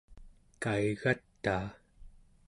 [0.63, 1.65] kaigataa